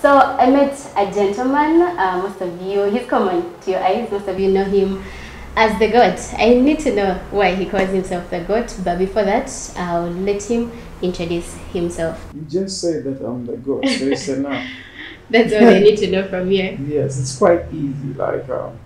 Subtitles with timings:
[0.00, 1.82] So I met a gentleman.
[1.82, 4.10] Uh, most of you, he's common to your eyes.
[4.10, 5.02] Most of you know him
[5.56, 6.18] as the goat.
[6.38, 8.74] I need to know why he calls himself the goat.
[8.82, 12.18] But before that, I'll let him introduce himself.
[12.34, 14.66] You just say that I'm the goat, so it's enough.
[15.28, 16.78] That's all I need to know from you.
[16.88, 18.14] Yes, it's quite easy.
[18.14, 18.78] Like, um,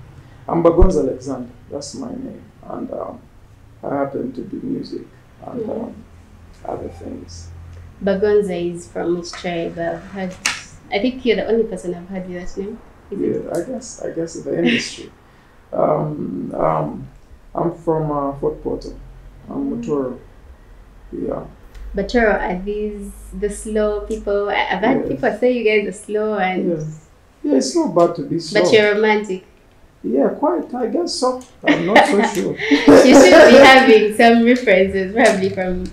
[0.48, 2.42] I'm Bagonza Alexander, that's my name.
[2.64, 3.20] And um,
[3.84, 5.02] I happen to do music
[5.46, 6.04] and um,
[6.64, 7.50] other things.
[8.02, 9.78] Bagonza is from which tribe?
[9.78, 10.36] I've heard.
[10.92, 12.78] I think you're the only person I've heard that name.
[13.10, 15.10] Yeah, I guess, I guess in the industry.
[15.72, 17.08] um, um,
[17.54, 18.98] I'm from uh, Fort Portal.
[19.48, 19.84] I'm Mm.
[19.84, 20.18] Motoro.
[21.12, 21.44] Yeah.
[21.94, 24.48] But Toro, are these the slow people?
[24.48, 25.08] I've heard Yes.
[25.08, 27.00] people say you guys are slow and Yes.
[27.42, 28.62] Yeah, it's not bad to be slow.
[28.62, 29.44] but you're romantic.
[30.02, 30.72] Yeah, quite.
[30.74, 31.40] I guess so.
[31.66, 32.56] I'm not so sure.
[32.58, 35.84] you should be having some references, probably from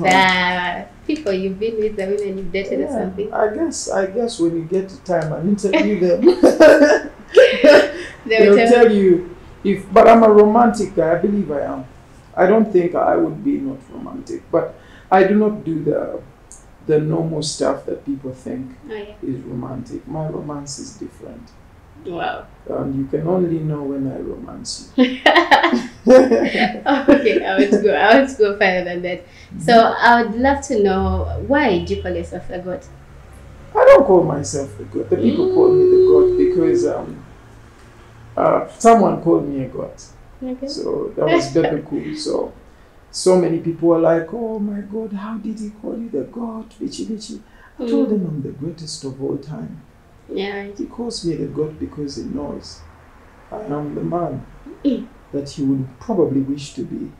[0.00, 3.32] the people you've been with, the women you've dated or something.
[3.32, 3.90] I guess.
[3.90, 6.20] I guess when you get to time and interview them,
[8.24, 9.90] They they'll tell tell you if.
[9.92, 11.12] But I'm a romantic guy.
[11.12, 11.84] I believe I am.
[12.36, 14.74] I don't think I would be not romantic, but
[15.10, 16.20] I do not do the
[16.86, 19.14] the normal stuff that people think Oh, yeah.
[19.22, 20.06] is romantic.
[20.08, 21.50] My romance is different,
[22.06, 22.46] Wow.
[22.68, 25.02] and you can only know when I romance you.
[26.06, 27.94] okay, I want to go.
[27.94, 29.24] I want to go further than that.
[29.58, 32.84] So I would love to know why do you call yourself a god?
[33.74, 35.10] I don't call myself the god.
[35.10, 37.24] The people call me the god because um,
[38.36, 39.92] uh, someone called me a god.
[40.42, 40.66] Okay.
[40.68, 41.52] So that was
[41.88, 42.14] cool.
[42.14, 42.52] So
[43.10, 46.72] so many people were like, "Oh my God, how did he call you the God,
[46.74, 47.40] Vici Vici?"
[47.78, 48.12] I told Mm.
[48.12, 49.80] him I'm the greatest of all time.
[50.28, 50.66] Yeah.
[50.76, 52.80] He calls me the God because he knows
[53.50, 54.46] I am the man
[54.84, 55.06] Mm.
[55.32, 57.10] that he would probably wish to be.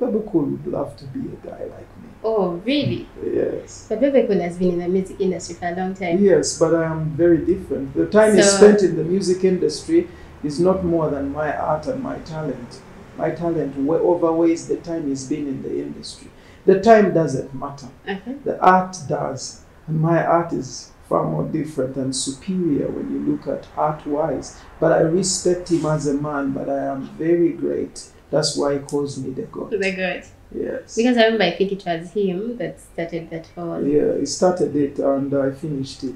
[0.00, 2.08] Bebe Cool would love to be a guy like me.
[2.24, 3.08] Oh, really?
[3.24, 3.86] Yes.
[3.88, 6.18] But Bebe has been in the music industry for a long time.
[6.22, 7.94] Yes, but I am very different.
[7.94, 10.08] The time is So- spent in the music industry
[10.42, 12.80] is not more than my art and my talent.
[13.16, 16.30] My talent overweighs the time he's been in the industry.
[16.64, 17.88] The time doesn't matter.
[18.08, 18.36] Okay.
[18.44, 19.60] The art does.
[19.86, 24.58] And my art is far more different and superior when you look at art wise.
[24.80, 28.08] But I respect him as a man, but I am very great.
[28.30, 29.70] That's why he calls me the God.
[29.70, 30.22] The god.
[30.64, 30.96] Yes.
[30.96, 33.86] Because I remember I think it was him that started that whole.
[33.86, 36.14] Yeah, he started it and I finished it.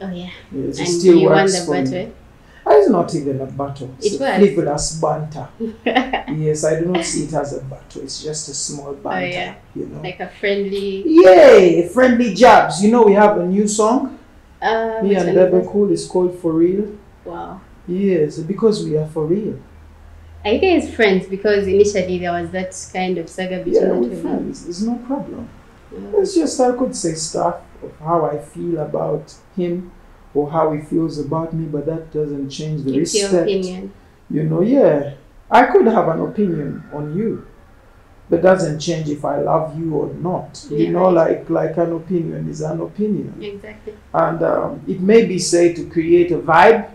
[0.00, 0.30] Oh yeah.
[0.50, 1.84] Yes, And still you won the me.
[1.84, 2.12] battle.
[2.66, 3.90] Ah, It's not even a battle.
[3.98, 4.36] It's It was.
[4.38, 5.48] frivolous banter.
[6.44, 8.02] yes, I do not see it as a battle.
[8.02, 9.26] It's just a small banter.
[9.26, 9.54] Oh, yeah.
[9.74, 10.00] You know.
[10.02, 11.02] like a friendly.
[11.06, 11.88] Yay!
[11.88, 12.82] Friendly jabs.
[12.82, 14.17] You know we have a new song.
[14.60, 15.66] Uh, Me and one is Bebe that?
[15.70, 16.96] Cool is called For Real.
[17.24, 17.60] Wow.
[17.86, 19.58] Yes, because we are for real.
[20.44, 21.26] Are you guys friends?
[21.26, 24.22] Because initially there was that kind of saga between Yeah, we're two of you.
[24.22, 24.64] friends.
[24.64, 25.48] There's no problem.
[25.92, 26.20] Yeah.
[26.20, 29.90] It's just I could say stuff of how I feel about him
[30.34, 33.42] or how he feels about me, but that doesn't change the It's your respect.
[33.48, 33.92] opinion.
[34.30, 35.14] You know, yeah.
[35.50, 37.46] I could have an opinion on you,
[38.30, 40.66] but doesn't change if I love you or not.
[40.70, 41.38] Yeah, you know, right.
[41.48, 43.94] like like an opinion is an opinion, Exactly.
[44.12, 46.90] and um, it may be said to create a vibe,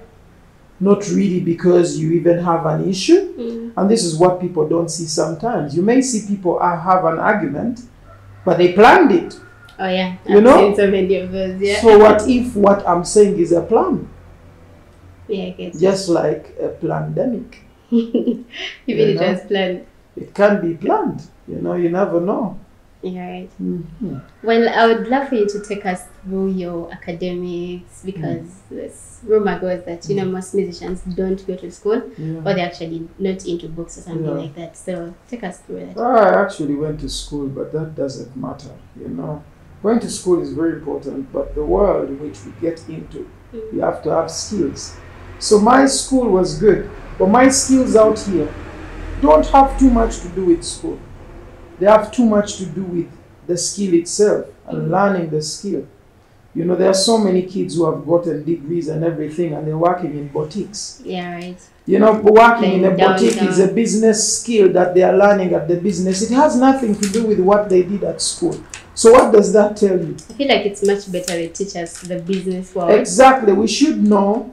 [0.79, 3.33] not really because you even have an issue.
[3.35, 3.73] Mm.
[3.77, 5.75] And this is what people don't see sometimes.
[5.75, 7.81] You may see people uh, have an argument,
[8.45, 9.39] but they planned it.
[9.79, 10.17] Oh yeah.
[10.27, 10.57] You I've know?
[10.59, 11.59] seen so many of those.
[11.59, 11.81] Yeah.
[11.81, 14.07] So what if what I'm saying is a plan,
[15.27, 15.45] yeah.
[15.45, 15.79] I guess.
[15.79, 17.61] just like a pandemic?
[17.89, 18.45] Even
[18.85, 19.31] You it know?
[19.31, 19.85] was planned.
[20.16, 21.24] It can be planned.
[21.47, 22.59] You know, you never know.
[23.01, 23.28] Yeah.
[23.29, 23.50] Right.
[23.57, 29.19] hmm Well, I would love for you to take us through your academics because this
[29.25, 32.38] rumor goes that you know most musicians don't go to school Yeah.
[32.40, 34.31] or they're actually not into books or something Yeah.
[34.44, 34.78] like that.
[34.78, 35.97] So take us through that.
[36.00, 38.72] I actually went to school, but that doesn't matter.
[39.00, 39.44] You know,
[39.81, 43.74] going to school is very important, but the world in which we get into, Mm.
[43.74, 44.95] you have to have skills.
[45.40, 48.47] So my school was good, but my skills out here
[49.23, 51.00] don't have too much to do with school.
[51.79, 53.07] They have too much to do with
[53.47, 54.92] the skill itself and Mhm.
[54.95, 55.83] learning the skill.
[56.56, 59.83] You know, there are so many kids who have gotten degrees and everything, and they're
[59.89, 61.01] working in boutiques.
[61.03, 61.33] Yeah.
[61.36, 61.57] Right.
[61.88, 65.53] You know, working in a down, boutique is a business skill that they are learning
[65.53, 66.21] at the business.
[66.21, 68.56] It has nothing to do with what they did at school.
[68.94, 70.15] So, what does that tell you?
[70.30, 72.92] I feel like it's much better they teach us the business world.
[72.92, 73.51] Exactly.
[73.51, 74.52] We should know,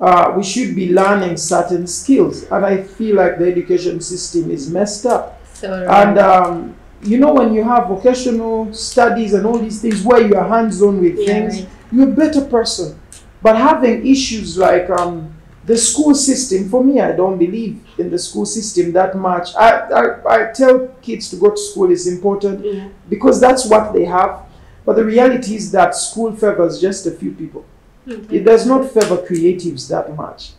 [0.00, 2.44] uh, we should be learning certain skills.
[2.44, 5.40] And I feel like the education system is messed up.
[5.54, 10.24] So And, um, you know, when you have vocational studies and all these things where
[10.26, 11.68] you are hands on with yeah, things, right.
[11.92, 12.98] you're a better person.
[13.42, 15.32] But having issues like um,
[15.64, 19.54] the school system, for me, I don't believe in the school system that much.
[19.54, 20.04] I, I,
[20.48, 22.88] I tell kids to go to school is important Yeah.
[23.08, 24.42] because that's what they have.
[24.84, 27.64] But the reality is that school favors just a few people.
[28.08, 30.52] It does not favor creatives that much.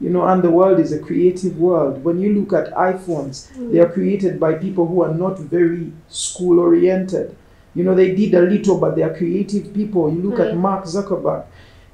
[0.00, 2.02] You know, and the world is a creative world.
[2.02, 6.58] When you look at iPhones, they are created by people who are not very school
[6.58, 7.36] oriented.
[7.74, 10.12] You know, they did a little, but they are creative people.
[10.12, 10.58] You look at Mm.
[10.58, 11.44] Mark Zuckerberg,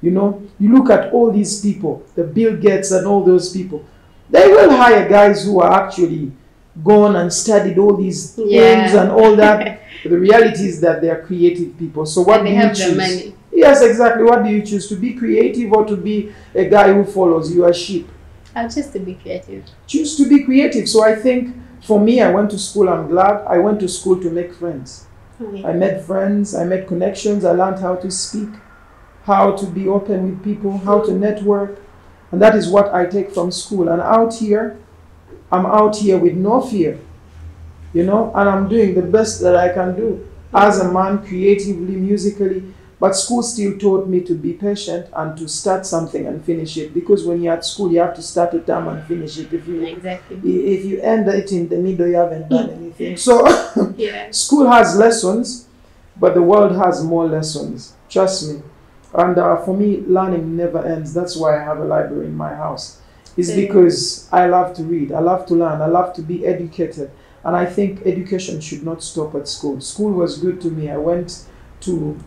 [0.01, 3.83] you know, you look at all these people, the Bill Gates and all those people.
[4.29, 6.31] They will hire guys who are actually
[6.83, 8.59] gone and studied all these Yeah.
[8.87, 9.81] things and all that.
[10.03, 12.05] But the reality is that they are creative people.
[12.05, 12.89] So what and they do you have choose?
[12.91, 13.35] the money.
[13.59, 14.23] Yes, exactly.
[14.23, 14.87] What do you choose?
[14.87, 18.07] To be creative or to be a guy who follows you your sheep?
[18.55, 19.65] I'll choose to be creative.
[19.85, 20.87] Choose to be creative.
[20.87, 22.87] So I think for me, I went to school.
[22.87, 25.07] I'm glad I went to school to make friends.
[25.41, 25.65] Okay.
[25.65, 26.55] I met friends.
[26.55, 27.43] I made connections.
[27.43, 28.49] I learned how to speak,
[29.23, 31.79] how to be open with people, how to network,
[32.31, 33.89] and that is what I take from school.
[33.89, 34.79] And out here,
[35.51, 36.97] I'm out here with no fear,
[37.93, 41.95] you know, and I'm doing the best that I can do as a man, creatively,
[41.95, 42.63] musically.
[42.99, 46.93] But school still taught me to be patient and to start something and finish it.
[46.93, 49.53] Because when you're at school, you have to start a term and finish it.
[49.53, 50.37] If you Exactly.
[50.77, 53.15] if you end it in the middle, you haven't done anything.
[53.15, 53.47] So
[53.97, 54.29] Yeah.
[54.31, 55.67] school has lessons,
[56.19, 57.93] but the world has more lessons.
[58.09, 58.61] Trust me.
[59.13, 61.13] And uh, for me, learning never ends.
[61.13, 62.99] That's why I have a library in my house.
[63.37, 67.09] It's because I love to read, I love to learn, I love to be educated.
[67.45, 69.79] And I think education should not stop at school.
[69.79, 70.89] School was good to me.
[70.91, 71.45] I went
[71.81, 72.17] to,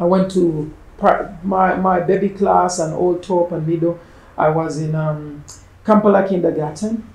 [0.00, 0.72] I went to
[1.42, 3.98] my, my baby class and old top and middle.
[4.36, 5.44] I was in um,
[5.84, 7.06] Kampala kindergarten.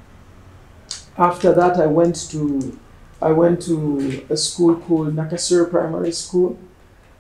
[1.18, 2.80] After that, I went to
[3.22, 6.58] I went to a school called Nakasero Primary School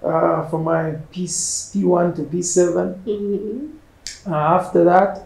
[0.03, 3.00] uh, for my P P1 to P7.
[3.06, 3.71] Mhm.
[4.27, 5.23] Uh, after that,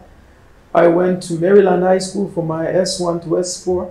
[0.74, 3.90] I went to Maryland High School for my S1 to S4.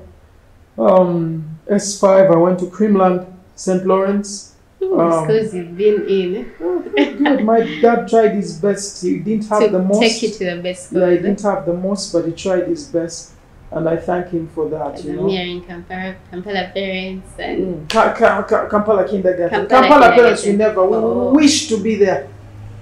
[0.78, 3.26] Um, S5, I went to Creamland,
[3.56, 3.86] St.
[3.86, 4.56] Lawrence.
[4.82, 6.52] Ooh, Um, you've been in.
[6.62, 7.44] Oh, good.
[7.44, 9.02] My dad tried his best.
[9.04, 10.00] He didn't have to the most.
[10.00, 12.86] take you to the best yeah, he didn't have the most, but he tried his
[12.88, 13.34] best,
[13.72, 15.04] and I thank him for that.
[15.04, 15.28] You I'm know.
[15.28, 17.90] hearing Kampala, Kampala parents and Mm.
[17.90, 19.68] Ka- Ka- Ka- Kampala kindergarten.
[19.68, 21.34] Kampala Kampala, parents, we never Oh.
[21.34, 22.28] wish to be there.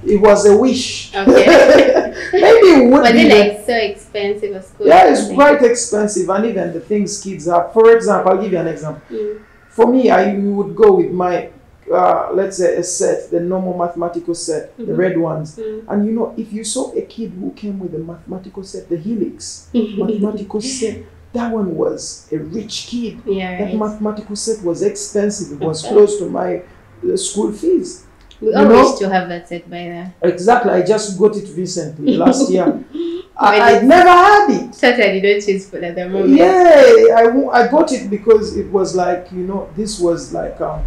[0.06, 1.12] It was a wish.
[1.16, 1.46] Okay.
[2.34, 3.48] Maybe it would was be it there.
[3.54, 4.86] like so expensive a school?
[4.88, 7.74] Yeah, it's quite expensive, and even the things kids have.
[7.74, 9.02] For example, I'll give you an example.
[9.12, 9.40] Mm.
[9.70, 11.50] For me, I would go with my,
[11.92, 14.98] uh, let's say, a set, the normal mathematical set, the Mhm.
[14.98, 15.58] red ones.
[15.58, 15.84] Mm.
[15.88, 18.98] And you know, if you saw a kid who came with a mathematical set, the
[18.98, 20.98] helix mathematical set,
[21.34, 23.20] that one was a rich kid.
[23.26, 23.78] yeah, That right.
[23.78, 25.62] mathematical set was expensive.
[25.62, 26.62] It was close to my
[27.04, 28.04] uh, school fees.
[28.42, 30.14] we you wish to have that set by there.
[30.24, 30.72] Exactly.
[30.72, 32.84] I just got it recently, last year.
[33.40, 34.74] I, I'd never had it.
[34.76, 36.30] Certainly don't choose food at the moment.
[36.34, 37.24] Yeah, I,
[37.60, 40.82] I got it because it was like, you know, this was like um,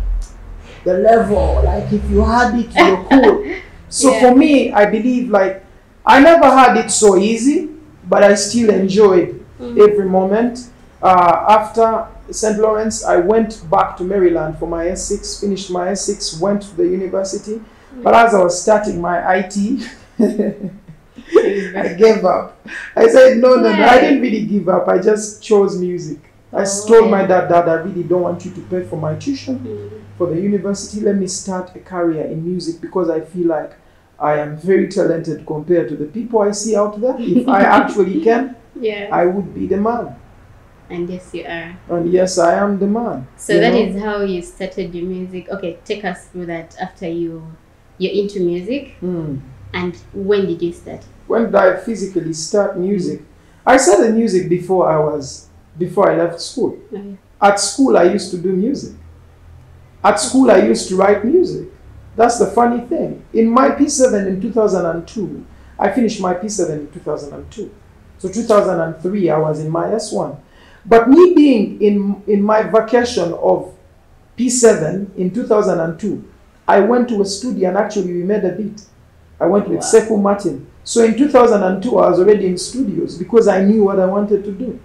[0.85, 1.63] the level.
[1.65, 3.55] Like, if you had it, you're cool.
[3.89, 4.21] So Yeah.
[4.21, 5.65] for me, I believe, like,
[6.07, 7.69] I never had it so easy,
[8.09, 9.77] but I still enjoyed Mm.
[9.89, 10.69] every moment.
[11.03, 12.59] Uh, after St.
[12.59, 16.85] Lawrence, I went back to Maryland for my S6, finished my S6, went to the
[16.85, 17.61] university.
[18.03, 19.83] But as I was starting my IT,
[21.77, 22.59] I gave up.
[22.97, 24.89] I said, no, no, no, I didn't really give up.
[24.89, 26.19] I just chose music.
[26.53, 29.15] I Oh, told my dad, Dad, I really don't want you to pay for my
[29.15, 29.91] tuition Mm.
[30.19, 31.01] for the university.
[31.01, 33.73] Let me start a career in music because I feel like
[34.19, 37.17] I am very talented compared to the people I see out there.
[37.19, 39.09] If I actually can, Yeah.
[39.13, 40.17] I would be the man.
[40.91, 41.79] and yes, you are.
[41.89, 43.27] And yes, I am the man.
[43.37, 43.79] So that know?
[43.79, 45.49] is how you started your music.
[45.49, 47.43] Okay, take us through that after you
[47.99, 49.37] you're into music Hmm.
[49.73, 51.05] and when did you start?
[51.29, 53.21] When did I physically start music?
[53.65, 55.47] I started music before I was
[55.79, 56.79] before I left school.
[56.93, 57.17] Oh, okay.
[57.41, 58.95] At school, I used to do music.
[60.05, 61.69] At school, I used to write music.
[62.17, 63.25] That's the funny thing.
[63.33, 65.47] In my P7 in 2002,
[65.79, 67.71] I finished my P7 in 2002.
[68.19, 70.39] So 2003, I was in my S1.
[70.85, 73.75] But me being in, in my vacation of
[74.37, 76.25] P7 in 2002,
[76.69, 78.83] I went to a studio and actually we made a beat.
[79.41, 79.85] I went with Wow.
[79.85, 80.67] Sekou Martin.
[80.85, 84.53] So in 2002, I was already in studios because I knew what I wanted to
[84.53, 84.79] do.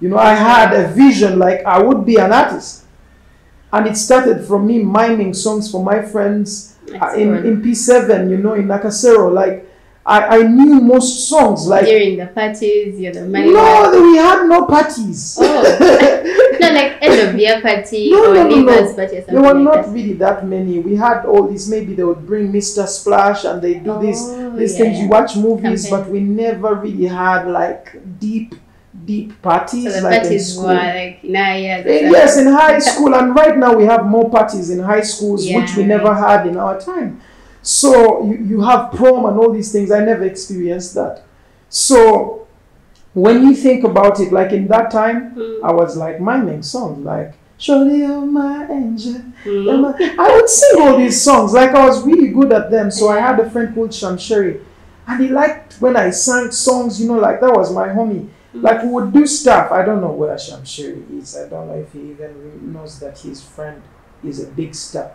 [0.00, 2.84] You know, I had a vision like I would be an artist.
[3.72, 8.38] And it started from me miming songs for my friends uh, in, in P7, you
[8.38, 9.30] know, in Nakasero.
[9.30, 9.66] Like,
[10.06, 11.66] I, I knew most songs.
[11.66, 15.36] Like, During the parties, you're the money no, we had no parties.
[15.40, 16.24] Oh.
[16.60, 18.94] No, like end of year party No, or no, no, no.
[18.94, 19.92] party or something There were like not that.
[19.94, 20.80] really that many.
[20.80, 21.68] We had all these.
[21.70, 22.86] Maybe they would bring Mr.
[22.88, 24.78] Splash and they do this Oh, these yeah.
[24.84, 24.98] things.
[24.98, 26.04] You watch movies, Campaign.
[26.04, 28.56] but we never really had like deep,
[29.04, 30.64] deep parties So the like in parties school.
[30.68, 31.82] were like nah yeah.
[31.86, 35.42] Eh, Yes, in high school, and right now we have more parties in high schools,
[35.44, 37.20] which we Yeah, never had in our time.
[37.62, 39.90] So you, you have prom and all these things.
[39.90, 41.22] I never experienced that.
[41.68, 42.46] So
[43.14, 45.60] when you think about it, like in that time, Mm.
[45.64, 49.20] I was like miming songs like Surely you're my angel.
[49.44, 49.64] Mm.
[49.64, 51.52] you're my-" I would sing all these songs.
[51.52, 52.90] Like I was really good at them.
[52.90, 54.60] So I had a friend called Shamsheri.
[55.08, 58.28] And he liked when I sang songs, you know, like that was my homie.
[58.62, 59.70] Like we would do stuff.
[59.72, 61.36] I don't know where Shamshiri is.
[61.36, 63.82] I don't know if he even knows that his friend
[64.24, 65.12] is a big star.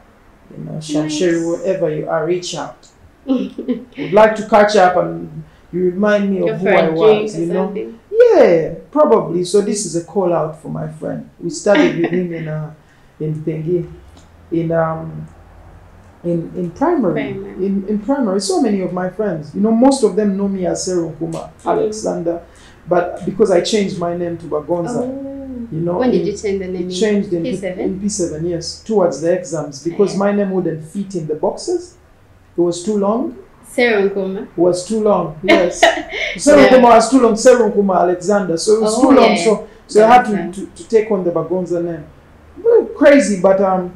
[0.52, 1.46] You know, Shamshiri, Nice.
[1.64, 2.88] wherever you are, reach out.
[3.26, 7.40] Would like to catch up and you remind me Go of who I was.
[7.40, 7.66] You know.
[7.68, 8.00] something.
[8.12, 9.44] Yeah, probably.
[9.44, 11.30] So this is a call out for my friend.
[11.40, 12.74] We studied with him in uh,
[13.20, 13.92] in Thingy,
[14.52, 15.28] in um,
[16.24, 17.14] in in primary.
[17.34, 17.66] Primary.
[17.66, 19.56] In in primary, so many of my friends.
[19.56, 22.44] You know, most of them know me as Serum Kuma Alexander,
[22.88, 25.68] but because I changed my name to Bagonza, Oh.
[25.72, 26.90] you know, When did it- you change the name?
[26.90, 27.80] it changed in P7?
[27.80, 30.20] in P7, yes, towards the exams because Yeah.
[30.20, 31.96] my name wouldn't fit in the boxes.
[32.58, 33.36] It was too long.
[33.66, 34.48] Sarah Nkuma.
[34.56, 35.36] was too long.
[35.44, 35.82] Yes.
[36.38, 36.82] Serum Yeah.
[36.84, 37.36] Was too long.
[37.36, 38.58] Serum Kuma Alexander.
[38.58, 39.32] So it was Oh, too long.
[39.32, 39.44] yeah.
[39.44, 42.04] So so I had to, to, to take on the Bagonza name.
[42.64, 43.92] Well, crazy, but um,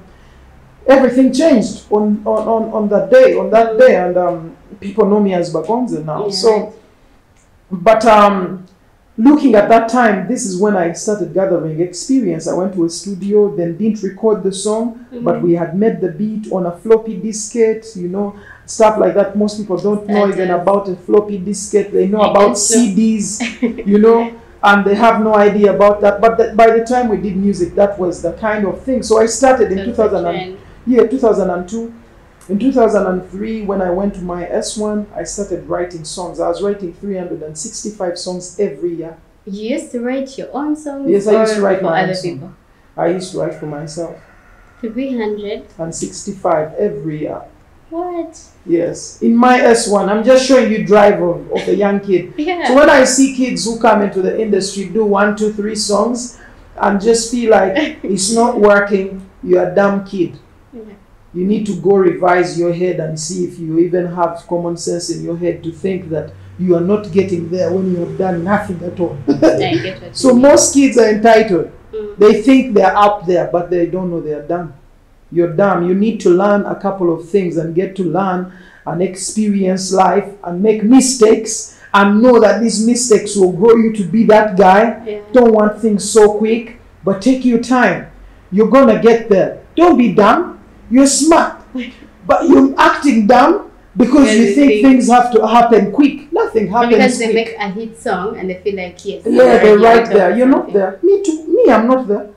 [0.88, 3.38] everything changed on, on, on, on that day.
[3.38, 6.26] On that day, and um, people know me as Bagonza now.
[6.26, 6.74] Yeah, so, right.
[7.72, 8.66] but um,
[9.18, 12.48] looking at that time, this is when I started gathering experience.
[12.48, 15.42] I went to a studio, then didn't record the song, but Mhm.
[15.42, 19.36] we had made the beat on a floppy diskette, you know, stuff like that.
[19.38, 21.92] Most people don't know even about a floppy diskette.
[21.92, 22.58] They know about.
[22.58, 23.42] CDs,
[23.86, 24.32] you know,
[24.64, 26.22] and they have no idea about that.
[26.22, 29.02] But that by the time we did music, that was the kind of thing.
[29.04, 31.92] So I started in 2000 and, yeah, 2002.
[32.50, 36.40] In 2003, when I went to my S1, I started writing songs.
[36.40, 39.18] I was writing 365 songs every year.
[39.46, 41.10] You used to write your own songs?
[41.10, 42.34] Yes, I used to write for my own other song.
[42.34, 42.54] people.
[42.96, 44.18] I used to write for myself.
[44.80, 47.42] 365 every year.
[47.90, 48.42] What?
[48.66, 52.34] Yes, in my S1, I'm just showing you drive of, of a young kid.
[52.38, 52.68] yeah.
[52.68, 56.40] So when I see kids who come into the industry do one, two, three songs,
[56.78, 60.38] and just feel like it's not working, you're a dumb kid.
[61.38, 65.12] You need to go revise your head and see if you even have common sense
[65.12, 68.44] in your head to think that you are not getting there when you have done
[68.44, 69.16] nothing at all.
[69.28, 71.72] I get what so most kids are entitled.
[71.94, 72.18] Mm.
[72.18, 74.74] They think they're up there, but they don't know they're dumb.
[75.32, 75.88] You're dumb.
[75.88, 78.52] You need to learn a couple of things and get to learn
[78.88, 84.04] and experience life and make mistakes and know that these mistakes will grow you to
[84.04, 85.06] be that guy.
[85.06, 85.22] Yeah.
[85.34, 88.10] Don't want things so quick, but take your time.
[88.52, 89.62] You're gonna get there.
[89.76, 90.57] Don't be dumb.
[90.90, 91.62] You're smart,
[92.26, 96.32] but you're acting dumb because you think things have to happen quick.
[96.32, 97.48] Nothing Or happens because they quick.
[97.48, 99.24] make a hit song and they feel like, yes.
[99.26, 100.38] Yeah, they're right there.
[100.38, 101.00] You're not there.
[101.04, 101.48] Me too.
[101.48, 102.30] Me, I'm not there.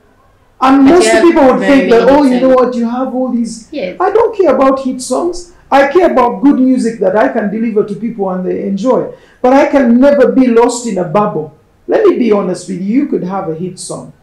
[0.63, 3.67] And But most people would think that, oh, you know what, you have all these.
[3.71, 3.97] Yes.
[3.99, 5.53] I don't care about hit songs.
[5.71, 9.13] I care about good music that I can deliver to people and they enjoy.
[9.41, 11.57] But I can never be lost in a bubble.
[11.87, 13.01] Let me be honest with you.
[13.03, 14.13] You could have a hit song.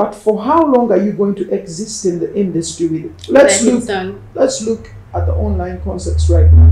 [0.00, 3.28] But for how long are you going to exist in the industry with it?
[3.28, 3.84] Let's look
[4.34, 6.70] let's look at the online concerts right now.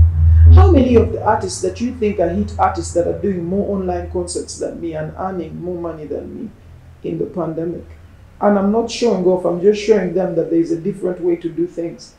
[0.55, 3.77] How many of the artists that you think are hit artists that are doing more
[3.77, 6.49] online concerts than me and earning more money than me
[7.03, 7.85] in the pandemic?
[8.41, 11.35] And I'm not showing off, I'm just showing them that there is a different way
[11.35, 12.15] to do things.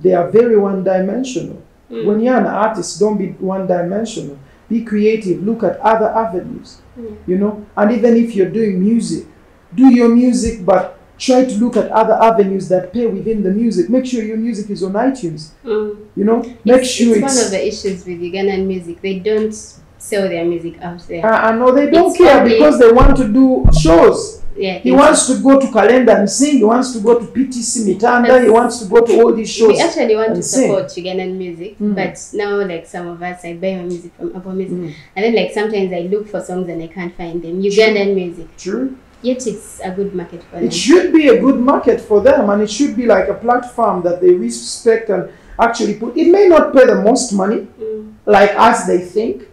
[0.00, 1.62] They are very one dimensional.
[1.90, 2.06] Mm.
[2.06, 4.38] When you're an artist, don't be one dimensional.
[4.70, 7.16] Be creative, look at other avenues, Mm.
[7.26, 7.66] you know.
[7.76, 9.26] And even if you're doing music,
[9.74, 13.88] do your music, but try to look at other avenues that pay within the music.
[13.88, 15.96] Make sure your music is on iTunes, Mm.
[16.16, 16.42] you know.
[16.64, 17.36] Make it's, sure it's it's.
[17.36, 19.00] one of the issues with Ugandan music.
[19.00, 19.54] They don't
[19.98, 21.24] sell their music out there.
[21.24, 24.42] I I know they don't It's care because they want to do shows.
[24.56, 26.56] yeah, He wants to go to Calendar and sing.
[26.58, 28.42] He wants to go to PTC Mitanda.
[28.42, 29.68] He wants to go to all these shows.
[29.68, 30.62] We actually want to and sing.
[30.68, 31.94] support Ugandan music, Mm.
[31.94, 35.20] but now like some of us, I buy my music from Apple Music, Mm, and
[35.24, 37.62] then like sometimes I look for songs and I can't find them.
[37.62, 38.96] Ugandan music, true.
[39.22, 40.64] Yet it's a good market for them.
[40.64, 44.02] It should be a good market for them, and it should be like a platform
[44.02, 46.16] that they respect and actually put.
[46.16, 48.12] It may not pay the most money, Mm.
[48.26, 49.48] like as they think,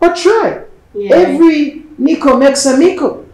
[0.00, 0.62] but try.
[0.94, 3.24] Yeah, Every Nico makes a Nico.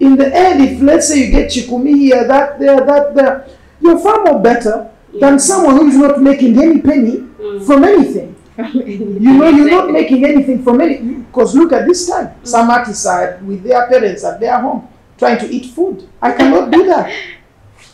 [0.00, 3.46] In the end, if let's say you get Chikumi here, that there, that there,
[3.80, 5.20] you're far more better yeah.
[5.30, 7.64] than someone who's not making any penny Mm.
[7.66, 8.34] from anything.
[8.74, 10.98] You know, you're not making anything from any.
[10.98, 12.34] Because look at this time.
[12.44, 16.08] Some artists are with their parents at their home trying to eat food.
[16.22, 17.12] I cannot do that.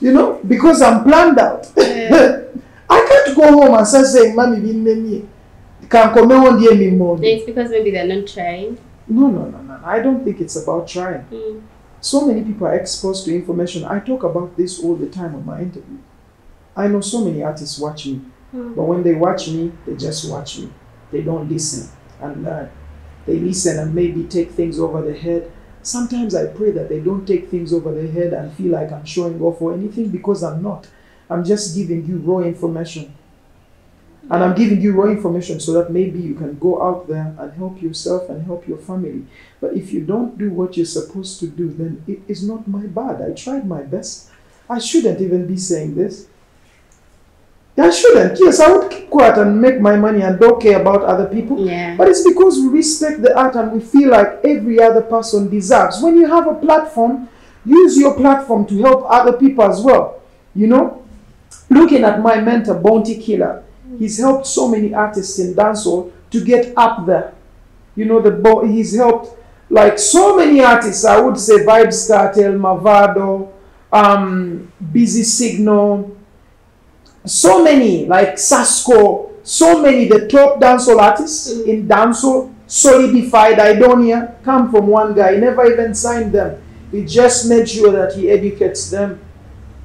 [0.00, 1.71] You know, because I'm planned out.
[1.76, 2.42] Yeah.
[2.90, 5.26] I can't go home and start saying, Mommy, be me.
[5.88, 7.18] Can come on dear me more.
[7.23, 8.78] It's because maybe they're not trying.
[9.09, 9.80] No, no, no, no.
[9.85, 11.25] I don't think it's about trying.
[11.30, 11.62] Mm.
[12.00, 13.85] So many people are exposed to information.
[13.85, 15.99] I talk about this all the time on my interview.
[16.76, 18.21] I know so many artists watch me,
[18.54, 18.76] Mm.
[18.76, 20.70] but when they watch me, they just watch me.
[21.11, 22.70] They don't listen and learn.
[23.26, 25.50] They listen and maybe take things over their head.
[25.82, 29.04] Sometimes I pray that they don't take things over their head and feel like I'm
[29.04, 30.87] showing off or anything because I'm not.
[31.28, 33.14] I'm just giving you raw information.
[34.30, 37.52] And I'm giving you raw information so that maybe you can go out there and
[37.54, 39.26] help yourself and help your family.
[39.61, 42.87] But if you don't do what you're supposed to do, then it is not my
[42.87, 43.20] bad.
[43.20, 44.30] I tried my best.
[44.68, 46.26] I shouldn't even be saying this.
[47.76, 48.38] I shouldn't.
[48.38, 51.66] Yes, I would keep quiet and make my money and don't care about other people.
[51.66, 51.96] Yeah.
[51.96, 56.00] But it's because we respect the art and we feel like every other person deserves.
[56.00, 57.28] When you have a platform,
[57.64, 60.22] use your platform to help other people as well.
[60.54, 61.02] You know,
[61.68, 63.64] looking at my mentor, Bounty Killer,
[63.98, 67.34] he's helped so many artists in dancehall to get up there.
[67.96, 69.36] You know, the he's helped
[69.68, 71.04] like so many artists.
[71.04, 73.50] I would say Vybz Kartel, Mavado,
[73.92, 76.16] um, Busy Signal,
[77.26, 81.66] so many like Sasko, so many the top dancehall artists Mm.
[81.68, 85.34] in dancehall solidified Aidonia come from one guy.
[85.34, 86.56] He never even signed them.
[86.90, 89.20] He just made sure that he educates them,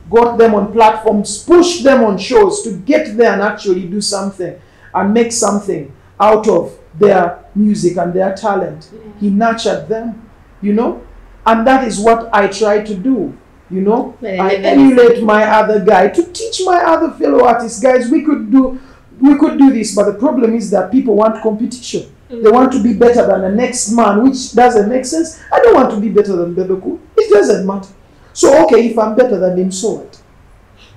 [0.09, 4.55] got them on platforms, pushed them on shows to get there and actually do something
[4.93, 8.89] and make something out of their music and their talent.
[9.19, 10.29] He nurtured them,
[10.61, 11.01] you know,
[11.45, 13.37] and that is what I try to do.
[13.71, 18.09] You know, I emulate my other guy to teach my other fellow artists, guys.
[18.09, 18.79] We could do,
[19.21, 22.11] we could do this, but the problem is that people want competition.
[22.29, 25.41] They want to be better than the next man, which doesn't make sense.
[25.51, 26.99] I don't want to be better than Bebe Cool.
[27.17, 27.89] It doesn't matter.
[28.33, 30.18] So okay, if I'm better than him, so what?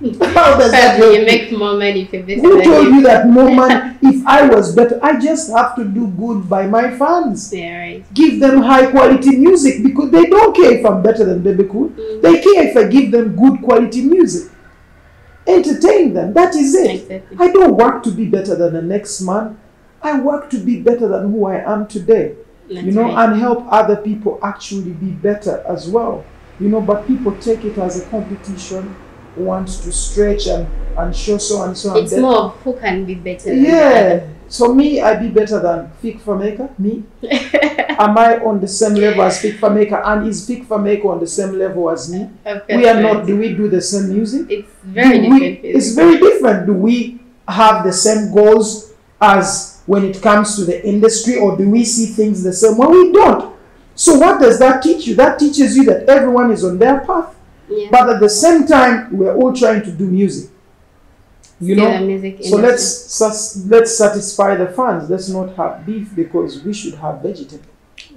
[0.34, 3.50] How does that help you make more money if better Who told you that more
[3.54, 3.96] money?
[4.02, 7.52] if I was better, I just have to do good by my fans.
[7.52, 8.14] Yeah, right.
[8.14, 11.90] Give them high quality music because they don't care if I'm better than Bebe Cool.
[11.90, 12.22] Mm.
[12.22, 14.50] They care if I give them good quality music.
[15.46, 16.32] Entertain them.
[16.32, 17.02] That is it.
[17.02, 17.36] Exactly.
[17.38, 19.58] I don't work to be better than the next man.
[20.02, 22.34] I work to be better than who I am today.
[22.68, 23.28] That's you know, right.
[23.28, 26.24] and help other people actually be better as well.
[26.58, 28.94] You know, but people take it as a competition,
[29.36, 30.66] wants to stretch and,
[30.98, 31.96] and show so and so.
[31.96, 32.22] It's better.
[32.22, 34.26] more of who can be better than Yeah.
[34.48, 36.78] So me, I be better than Fik Fameica.
[36.78, 37.02] Me,
[37.98, 40.02] am I on the same level as Fik Fameica?
[40.04, 42.28] And is Fik Fameica on the same level as me?
[42.68, 43.26] We are not.
[43.26, 44.50] Do we do the same music?
[44.50, 45.64] It's very Do we- different.
[45.76, 46.66] it's very different.
[46.66, 51.68] Do we have the same goals as when it comes to the industry, or do
[51.70, 53.54] we see things the same Well, We don't.
[53.94, 55.14] So what does that teach you?
[55.14, 57.34] That teaches you that everyone is on their path,
[57.76, 57.88] yeah.
[57.90, 60.50] but at the same time, we're all trying to do music.
[61.60, 62.06] You Still know.
[62.06, 62.68] music So industry.
[62.68, 65.08] let's let's satisfy the fans.
[65.08, 67.64] Let's not have beef because we should have vegetable.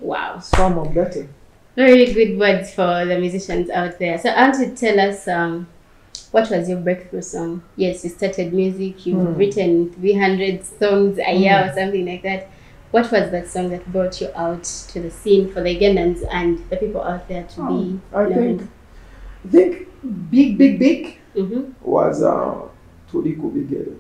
[0.02, 0.36] Wow.
[0.38, 1.28] It's far more better.
[1.76, 4.18] Very good words for the musicians out there.
[4.18, 5.68] So, I want to tell us um,
[6.32, 7.62] what was your breakthrough song?
[7.76, 9.36] Yes, you started music, you've Hmm.
[9.36, 11.70] written 300 songs a year Hmm.
[11.70, 12.48] or something like that.
[12.92, 16.64] What was that song that brought you out to the scene for the Ugandans and
[16.70, 18.34] the people out there to be Oh, I known?
[18.60, 18.70] think
[19.46, 19.88] I think
[20.32, 21.64] big big big Mm-hmm.
[21.84, 22.62] was uh
[23.12, 23.96] Tuli Kubigere.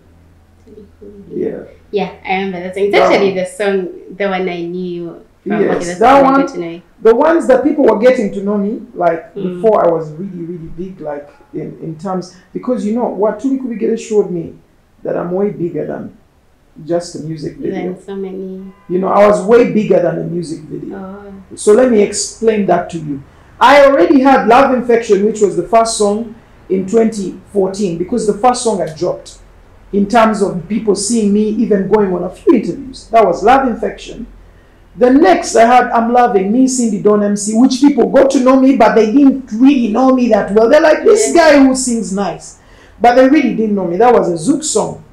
[1.29, 1.63] Yeah.
[1.91, 2.83] Yeah, I remember that song.
[2.85, 5.61] It's actually the song, the one I knew from.
[5.61, 8.81] Yes, okay, that one- to know the ones that people were getting to know me
[8.93, 9.55] like Mm.
[9.61, 13.57] before I was really really big like in, in terms because you know what Tuli
[13.59, 14.55] Kubigere showed me
[15.03, 16.17] that I'm way bigger than
[16.85, 17.93] just a music video.
[17.93, 18.63] Then so many.
[18.89, 20.97] You know, I was way bigger than a music video.
[20.97, 23.21] Oh, So let me explain that to you.
[23.59, 26.35] I already had Love Infection, which was the first song
[26.69, 29.39] in 2014, because the first song I dropped
[29.93, 33.07] in terms of people seeing me even going on a few interviews.
[33.09, 34.27] That was Love Infection.
[34.97, 38.59] The next I had I'm Loving Me, Cindy Don MC, which people got to know
[38.59, 40.69] me, but they didn't really know me that well.
[40.69, 42.59] They're like, this guy who sings nice.
[42.99, 43.97] But they really didn't know me.
[43.97, 45.03] That was a Zouk song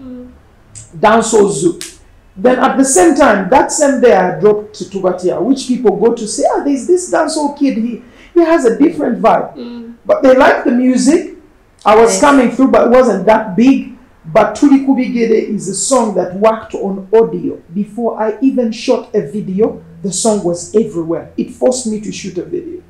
[0.97, 2.01] dancehall zouk.
[2.37, 6.15] Then at the same time, that same day I dropped to Tubatia, which people go
[6.15, 8.03] to say, ah, there's this dancehall kid, he,
[8.35, 9.57] he has a different vibe.
[9.57, 9.95] Mm.
[10.05, 11.37] But they like the music.
[11.85, 13.99] I was coming through, but it wasn't that big.
[14.25, 17.57] But Tuli Kubigere is a song that worked on audio.
[17.75, 21.33] Before I even shot a video, the song was everywhere.
[21.37, 22.83] It forced me to shoot a video.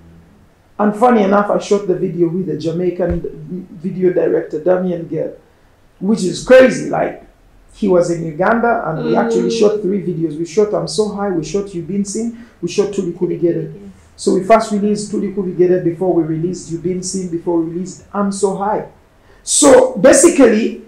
[0.79, 5.37] And funny enough, I shot the video with a Jamaican video director, Damien Gale,
[6.01, 6.91] which is crazy.
[6.91, 7.25] Like,
[7.75, 9.59] he was in Uganda and we actually Mm.
[9.59, 10.39] shot three videos.
[10.39, 13.73] We shot I'm So High, we shot You Been Seen, we shot Tuli Kubigere.
[14.23, 18.05] So we first released Tuli Kubigere before we released You've Been Seen, before we released
[18.15, 18.87] I'm So High.
[19.43, 20.83] So basically,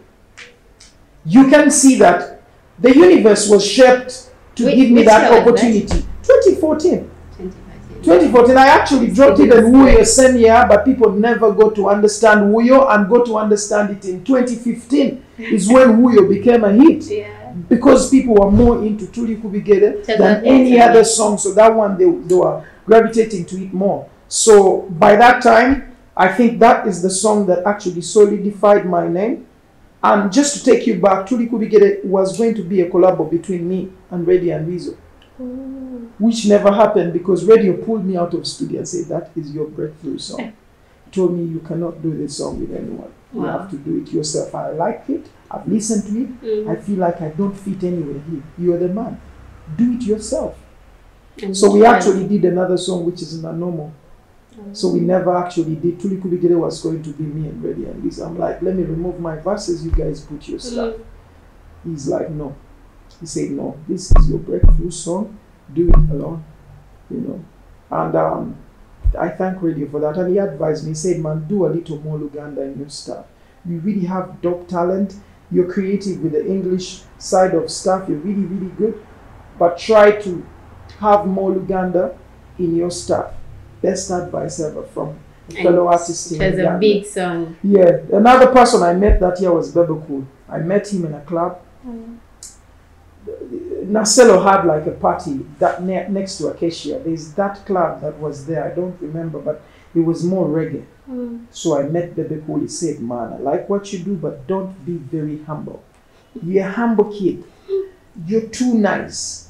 [1.27, 2.43] you can see that
[2.79, 5.49] the universe was shaped to Whi- give me that year was that?
[5.49, 6.07] opportunity.
[6.23, 7.11] 2014.
[7.37, 8.03] 2014.
[8.05, 12.55] 2014, I actually dropped it in Wuyo same year, but people never got to understand
[12.55, 17.53] Wuyo and got to understand it in 2015 is when Wuyo became a hit Yeah.
[17.69, 21.37] because people were more into Tuli Kubigere Tell than any other song.
[21.37, 24.09] So that one they, they were gravitating to it more.
[24.29, 29.47] So by that time, I think that is the song that actually solidified my name.
[30.03, 33.69] And just to take you back, Tuli Kubigere was going to be a collabo between
[33.69, 34.97] me and Radio and Weasel,
[35.41, 36.13] Ooh.
[36.19, 39.67] which never happened because Radio pulled me out of studio and said, That is your
[39.67, 40.53] breakthrough song.
[41.07, 43.13] He told me, You cannot do this song with anyone.
[43.33, 43.59] You Wow.
[43.59, 44.55] have to do it yourself.
[44.55, 45.27] I like it.
[45.51, 46.43] I've listened to it.
[46.43, 46.71] Mm.
[46.71, 48.43] I feel like I don't fit anywhere here.
[48.59, 49.21] You're the man.
[49.77, 50.59] Do it yourself.
[51.43, 53.93] And So we actually did another song which is not normal.
[54.73, 55.99] So we never actually did.
[56.01, 58.21] Tuli Kubigere was going to be me and Radio and Liz.
[58.21, 60.95] I'm like, let me remove my verses, you guys put your stuff.
[60.95, 61.05] Mm.
[61.91, 62.55] He's like, no.
[63.21, 65.39] He said, no, this is your breakthrough song.
[65.73, 66.45] Do it alone.
[67.11, 67.45] You know.
[67.91, 68.57] And um,
[69.19, 70.17] I thank Radio for that.
[70.17, 73.27] And he advised me, he said, man, do a little more Luganda in your stuff.
[73.65, 75.17] You really have dope talent.
[75.51, 78.09] You're creative with the English side of stuff.
[78.09, 79.05] You're really, really good.
[79.59, 80.47] But try to
[80.99, 82.17] have more Luganda
[82.59, 83.33] in your staff.
[83.83, 85.19] Best advice ever from
[85.51, 87.57] a fellow artist in was a big song.
[87.63, 90.27] Yeah, another person I met that year was Bebe Cool.
[90.49, 91.61] I met him in a club.
[93.27, 97.01] Narcelo had like a party that ne- next to Acacia.
[97.05, 98.65] There's that club that was there.
[98.65, 99.63] I don't remember, but
[99.95, 100.85] it was more reggae.
[101.11, 101.47] Mm.
[101.51, 102.61] So I met Bebe Cool.
[102.61, 105.83] He said, "Man, I like what you do, but don't be very humble.
[106.43, 107.45] You're a humble kid.
[108.27, 109.44] You're too nice.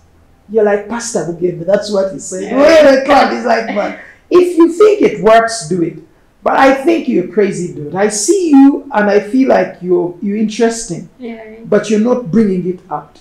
[0.48, 2.42] You're like Pastor Bugembe." That's what he said.
[2.44, 2.56] Yeah.
[2.56, 3.32] We're in a club.
[3.32, 3.98] He's like, "Man,
[4.30, 5.98] if you think it works, do it."
[6.42, 7.94] But I think you're a crazy dude.
[7.94, 11.60] I see you, and I feel like you're you're interesting Yeah.
[11.64, 13.20] but you're not bringing it out.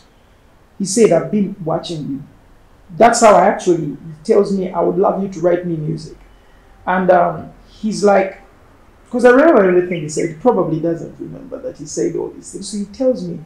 [0.77, 2.23] He said, I've been watching you.
[2.97, 6.17] That's how I actually, he tells me, I would love you to write me music.
[6.85, 8.41] And um, he's like,
[9.05, 12.51] because I remember everything he said, he probably doesn't remember that he said all these
[12.51, 12.67] things.
[12.69, 13.39] So he tells me,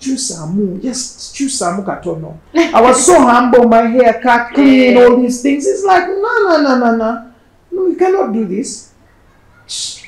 [0.00, 2.38] Chusamu, just Chusamu Katono.
[2.54, 5.02] I was so humble, my hair cut clean, Yeah.
[5.04, 5.66] all these things.
[5.66, 7.32] It's like, no, no, no, no, no.
[7.72, 8.92] No, you cannot do this.
[9.66, 10.04] Shh,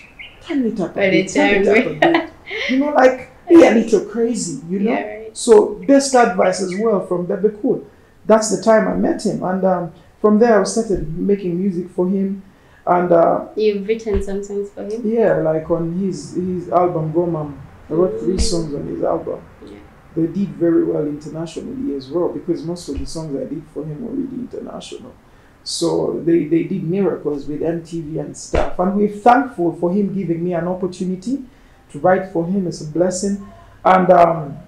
[0.46, 2.31] Turn it up a bit, turn it up a bit.
[2.70, 4.90] You know, like, be a little crazy, you know?
[4.92, 5.03] Yeah.
[5.07, 5.37] Right.
[5.37, 7.85] So best advice as well from Bebe Cool.
[8.26, 12.09] That's the time I met him, and um, from there I started making music for
[12.09, 12.42] him,
[12.87, 15.03] and uh, You've written some songs for him.
[15.05, 17.55] yeah, like on his his album Gomam,
[17.90, 19.42] I wrote three songs on his album.
[19.66, 19.79] Yeah.
[20.14, 23.85] They did very well internationally as well because most of the songs I did for
[23.85, 25.14] him were really international.
[25.62, 30.42] So they, they did miracles with MTV and stuff, and we're thankful for him giving
[30.42, 31.44] me an opportunity
[31.90, 32.66] to write for him.
[32.66, 33.46] It's a blessing,
[33.85, 34.59] and um,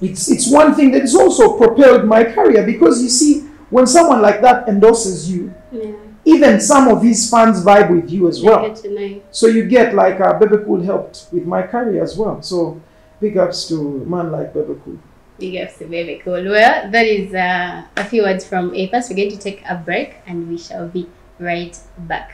[0.00, 4.20] it's it's one thing that has also propelled my career because you see when someone
[4.20, 5.54] like that endorses you.
[6.28, 8.60] Even some of his fans vibe with you as well.
[8.68, 9.22] get to know.
[9.30, 12.42] So you get like uh, Bebe Cool helped with my career as well.
[12.42, 12.80] So
[13.18, 14.98] big ups to man like Bebe Cool.
[15.38, 16.44] Big ups to Bebe Cool.
[16.44, 19.08] Well, that is uh, a few words from A Pass.
[19.08, 22.30] We're going to take a break and we shall be right back.